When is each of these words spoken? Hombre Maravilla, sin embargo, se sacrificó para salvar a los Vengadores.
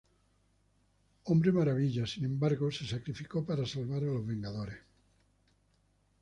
Hombre 1.25 1.51
Maravilla, 1.51 2.07
sin 2.07 2.25
embargo, 2.25 2.71
se 2.71 2.87
sacrificó 2.87 3.45
para 3.45 3.67
salvar 3.67 3.99
a 4.01 4.07
los 4.07 4.25
Vengadores. 4.25 4.79